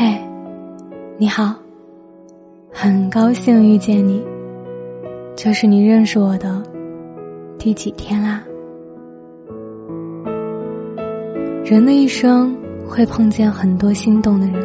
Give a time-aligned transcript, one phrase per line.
[0.00, 0.16] 嘿，
[1.16, 1.52] 你好，
[2.72, 4.24] 很高兴遇见你。
[5.34, 6.62] 这是你认识我的
[7.58, 8.40] 第几天啦？
[11.64, 12.56] 人的一生
[12.86, 14.64] 会碰见很多心动的人，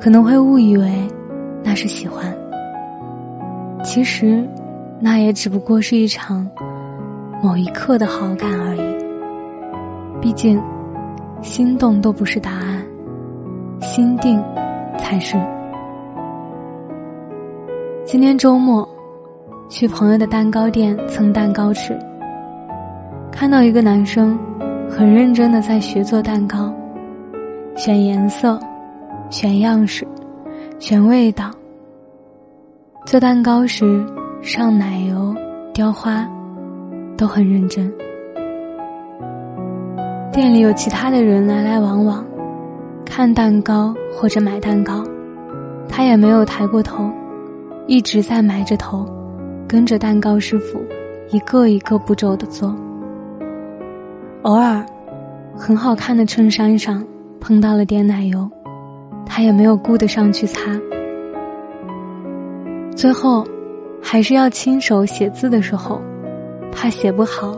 [0.00, 0.90] 可能会误以为
[1.62, 2.36] 那是喜欢，
[3.84, 4.44] 其实
[4.98, 6.44] 那也只不过是一场
[7.40, 10.20] 某一刻的好感而已。
[10.20, 10.60] 毕竟，
[11.40, 12.65] 心动都不是答案。
[13.80, 14.42] 心定，
[14.98, 15.36] 才是。
[18.04, 18.88] 今天周末，
[19.68, 21.96] 去朋友的蛋糕店蹭蛋糕吃，
[23.30, 24.38] 看到一个男生
[24.88, 26.72] 很认真的在学做蛋糕，
[27.74, 28.58] 选颜色，
[29.28, 30.06] 选样式，
[30.78, 31.50] 选味道。
[33.04, 34.04] 做蛋糕时
[34.40, 35.34] 上奶油、
[35.72, 36.28] 雕花，
[37.16, 37.92] 都很认真。
[40.32, 42.24] 店里有其他的人来来往往。
[43.16, 45.02] 看蛋糕或者买蛋糕，
[45.88, 47.10] 他也没有抬过头，
[47.86, 49.06] 一直在埋着头，
[49.66, 50.78] 跟着蛋糕师傅
[51.30, 52.76] 一个一个步骤的做。
[54.42, 54.84] 偶尔，
[55.56, 57.02] 很好看的衬衫上
[57.40, 58.46] 碰到了点奶油，
[59.24, 60.78] 他也没有顾得上去擦。
[62.94, 63.46] 最后，
[64.02, 66.02] 还是要亲手写字的时候，
[66.70, 67.56] 怕写不好，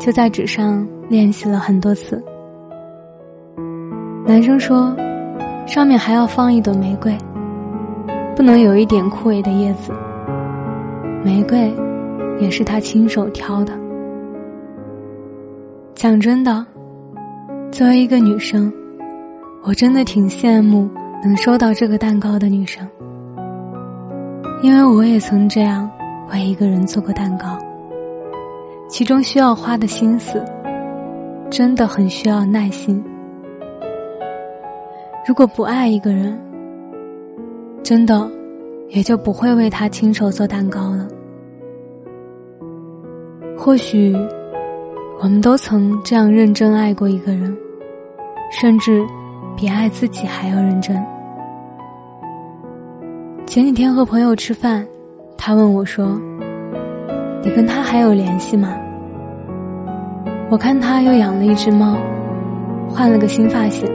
[0.00, 2.24] 就在纸上练习了很多次。
[4.28, 4.94] 男生说
[5.64, 7.16] ：“上面还要放一朵玫瑰，
[8.36, 9.90] 不能有一点枯萎的叶子。
[11.24, 11.74] 玫瑰
[12.38, 13.72] 也是他亲手挑的。
[15.94, 16.62] 讲真的，
[17.72, 18.70] 作为一个女生，
[19.62, 20.90] 我真的挺羡慕
[21.24, 22.86] 能收到这个蛋糕的女生，
[24.60, 25.90] 因为我也曾这样
[26.30, 27.58] 为一个人做过蛋糕，
[28.90, 30.44] 其中需要花的心思，
[31.48, 33.02] 真的很需要耐心。”
[35.28, 36.40] 如果不爱一个人，
[37.82, 38.26] 真的
[38.88, 41.06] 也就不会为他亲手做蛋糕了。
[43.54, 44.16] 或许，
[45.20, 47.54] 我们都曾这样认真爱过一个人，
[48.50, 49.06] 甚至
[49.54, 50.96] 比爱自己还要认真。
[53.44, 54.86] 前几天和朋友吃饭，
[55.36, 56.18] 他问我说
[57.44, 58.74] ：“你跟他还有联系吗？”
[60.48, 61.98] 我看他又养了一只猫，
[62.88, 63.86] 换了个新发型。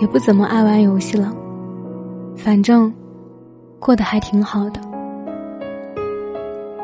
[0.00, 1.34] 也不怎么爱玩游戏了，
[2.36, 2.92] 反正
[3.78, 4.80] 过得还挺好的。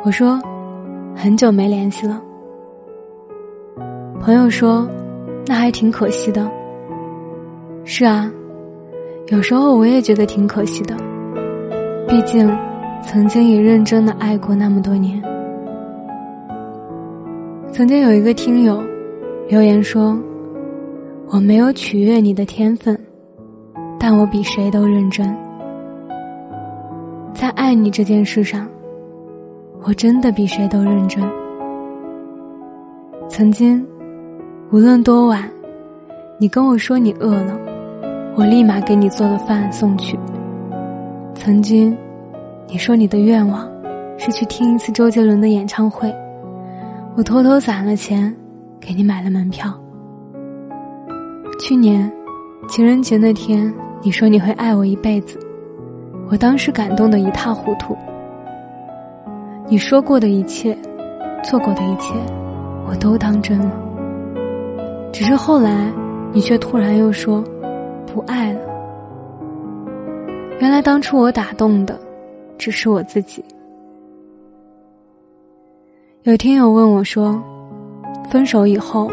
[0.03, 0.41] 我说
[1.15, 2.23] 很久没联系了，
[4.19, 4.89] 朋友说
[5.47, 6.51] 那还挺可惜的。
[7.85, 8.33] 是啊，
[9.29, 10.97] 有时候我也觉得挺可惜的，
[12.09, 12.51] 毕竟
[13.03, 15.23] 曾经也认真的爱过那么多年。
[17.73, 18.83] 曾经有一个听友
[19.49, 20.19] 留言说。
[21.35, 22.95] 我没有取悦你的天分，
[24.19, 25.37] 我比谁都认真。
[27.35, 28.69] 在爱你这件事上，
[29.83, 31.23] 我真的比谁都认真。
[33.29, 33.85] 曾经，
[34.71, 35.49] 无论多晚，
[36.39, 37.59] 你跟我说你饿了，
[38.37, 40.19] 我立马给你做了饭送去。
[41.35, 41.97] 曾经，
[42.69, 43.69] 你说你的愿望
[44.19, 46.15] 是去听一次周杰伦的演唱会，
[47.17, 48.35] 我偷偷攒了钱，
[48.79, 49.73] 给你买了门票。
[51.59, 52.11] 去年
[52.69, 53.73] 情人节那天，
[54.05, 55.39] 你说你会爱我一辈子，
[56.29, 57.97] 我当时感动的一塌糊涂。
[59.69, 60.77] 你说过的一切，
[61.45, 62.13] 做过的一切，
[62.89, 63.71] 我都当真了。
[65.13, 65.89] 只是后来，
[66.33, 67.45] 你却突然又说
[68.13, 68.61] 不爱了。
[70.59, 71.97] 原来当初我打动的，
[72.59, 73.45] 只是我自己。
[76.25, 77.41] 有听友问我说，
[78.29, 79.09] 分手以后。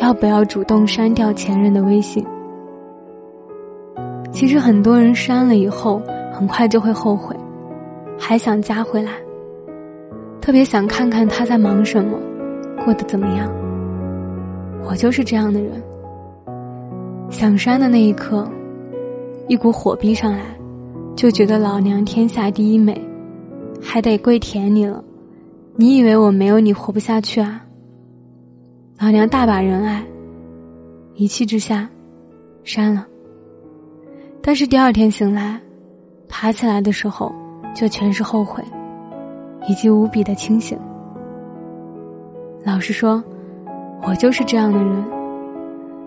[0.00, 2.24] 要不要主动删掉前任的微信？
[4.38, 6.00] 其实很多人删了以后，
[6.32, 7.34] 很快就会后悔，
[8.16, 9.14] 还想加回来。
[10.40, 12.16] 特别想看看他在忙什么，
[12.84, 13.50] 过得怎么样。
[14.84, 15.82] 我就是这样的人。
[17.28, 18.48] 想删的那一刻，
[19.48, 20.44] 一股火逼上来，
[21.16, 22.96] 就觉得老娘天下第一美，
[23.82, 25.02] 还得跪舔你了。
[25.74, 27.66] 你以为我没有你活不下去啊？
[29.00, 30.00] 老娘大把人爱，
[31.16, 31.88] 一气之下，
[32.62, 33.04] 删了。
[34.42, 35.60] 但是第二天醒来，
[36.28, 37.32] 爬起来的时候，
[37.74, 38.62] 就全是后悔，
[39.68, 40.78] 以及无比的清醒。
[42.64, 43.22] 老实说，
[44.02, 45.04] 我就是这样的人，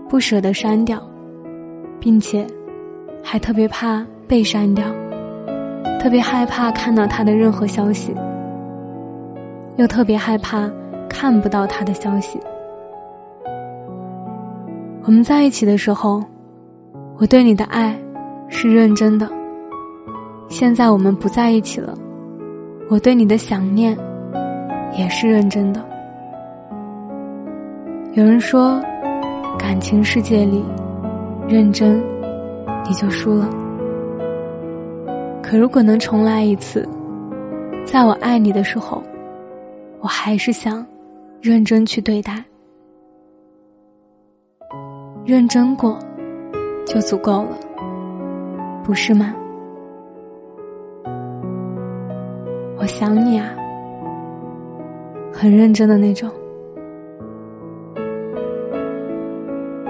[0.09, 1.01] 不舍得删掉，
[1.99, 2.45] 并且
[3.23, 4.85] 还特别怕被删掉，
[5.99, 8.13] 特别害怕看到他的任何消息，
[9.77, 10.69] 又特别害怕
[11.07, 12.39] 看不到他的消息。
[15.03, 16.23] 我们在一起的时候，
[17.17, 17.95] 我对你的爱
[18.51, 19.27] 是认真的。
[20.49, 21.97] 现在我们不在一起了，
[22.89, 23.97] 我对你的想念
[24.95, 25.83] 也是认真的。
[28.13, 28.79] 有人说，
[29.57, 30.63] 感情世界里，
[31.47, 32.03] 认真
[32.85, 33.49] 你就输了。
[35.41, 36.87] 可如果能重来一次，
[37.85, 39.01] 在我爱你的时候，
[40.01, 40.85] 我还是想
[41.41, 42.43] 认真去对待，
[45.25, 45.97] 认真过
[46.85, 47.57] 就足够了，
[48.83, 49.33] 不是吗？
[52.77, 53.47] 我想你啊，
[55.31, 56.29] 很认真的那种。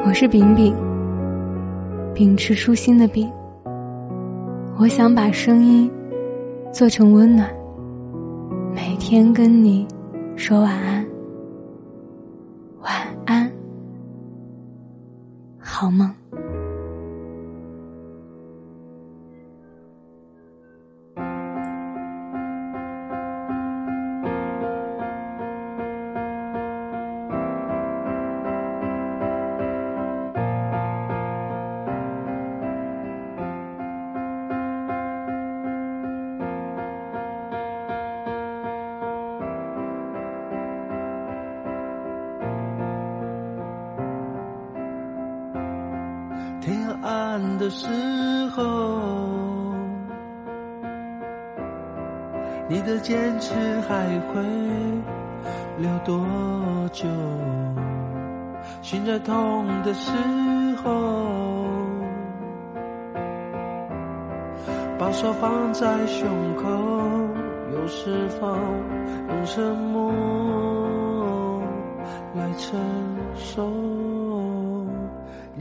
[0.05, 0.75] 我是饼饼，
[2.13, 3.31] 秉持初心的饼。
[4.77, 5.89] 我想把声音
[6.71, 7.47] 做成温暖，
[8.75, 9.88] 每天跟你
[10.35, 11.00] 说晚安，
[47.21, 47.85] 天暗的时
[48.56, 48.63] 候，
[52.68, 54.41] 你的坚持还会
[55.77, 56.25] 留多
[56.91, 57.07] 久？
[58.81, 60.12] 心在痛的时
[60.83, 61.27] 候，
[64.97, 66.67] 把手放在胸口，
[67.71, 68.47] 又是否
[69.29, 70.12] 用什么
[72.33, 72.79] 来承
[73.35, 73.69] 受？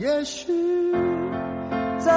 [0.01, 0.51] 也许
[1.99, 2.11] 在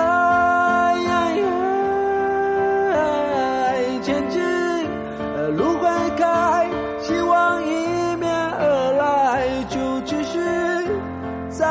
[4.01, 4.41] 前进，
[5.57, 6.69] 路会开，
[7.01, 10.39] 希望迎面而来，就继续
[11.49, 11.67] 在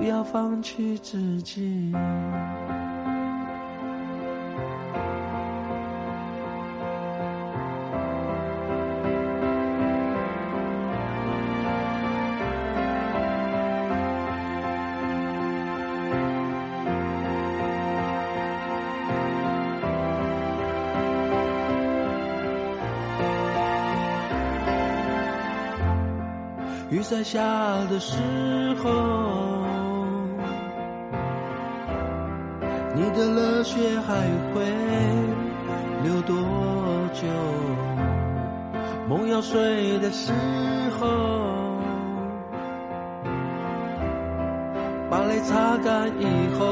[0.00, 1.92] 不要放弃自己。
[26.88, 27.40] 雨在下
[27.90, 28.16] 的时
[28.82, 29.69] 候，
[33.14, 33.76] 的热血
[34.06, 34.14] 还
[34.52, 34.62] 会
[36.02, 36.34] 流多
[37.12, 37.26] 久？
[39.08, 40.32] 梦要睡的时
[40.98, 41.06] 候，
[45.10, 46.24] 把泪擦干以
[46.58, 46.64] 后，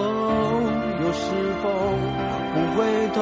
[1.02, 1.26] 又是
[1.62, 1.68] 否
[2.54, 2.78] 不回
[3.14, 3.18] 头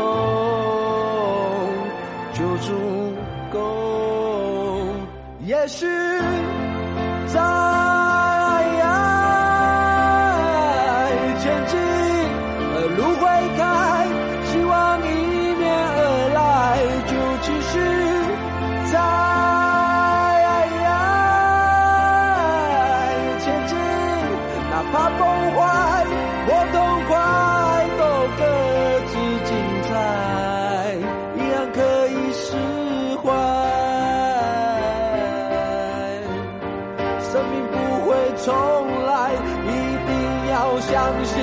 [2.35, 2.73] 就足
[3.51, 3.57] 够？
[5.41, 5.87] 也许。
[7.29, 7.41] 在
[12.97, 13.27] 路会
[13.57, 13.61] 开，
[14.47, 15.07] 希望迎
[15.59, 16.01] 面而
[16.35, 16.39] 来，
[17.07, 17.13] 就
[17.43, 17.73] 继续
[18.91, 18.95] 在。
[23.39, 23.77] 前进，
[24.71, 25.21] 哪怕崩
[25.53, 25.57] 坏
[26.47, 26.75] 或痛
[27.07, 27.15] 快，
[27.99, 28.03] 都
[28.39, 28.41] 各
[29.07, 29.13] 自
[29.45, 29.51] 精
[29.83, 29.89] 彩，
[31.37, 32.45] 一样可以释
[33.23, 33.25] 怀。
[37.21, 37.75] 生命不
[38.09, 38.11] 会
[38.43, 38.47] 重
[39.05, 39.15] 来，
[39.67, 39.69] 一
[40.07, 40.11] 定
[40.51, 41.35] 要相信。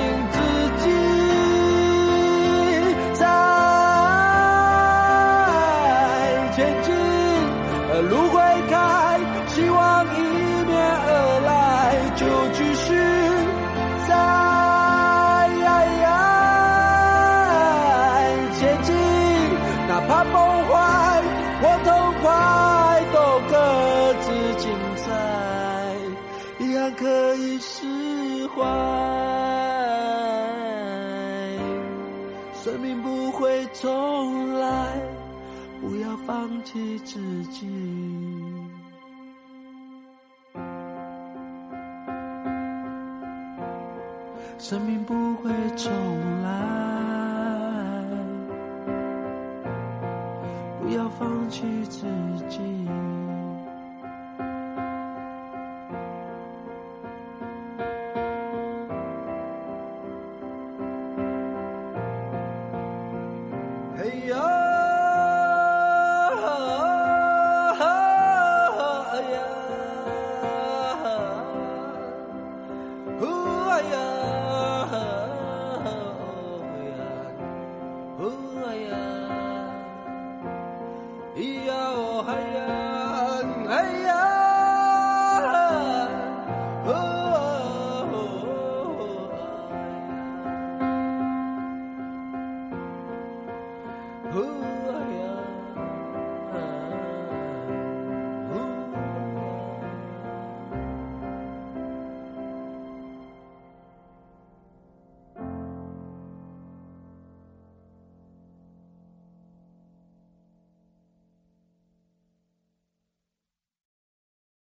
[32.64, 34.98] 生命不会重来，
[35.82, 37.68] 不要放弃自己。
[44.56, 45.92] 生命不会重
[46.42, 46.48] 来，
[50.80, 52.06] 不要放弃自
[52.48, 52.63] 己。
[94.36, 94.73] Ooh.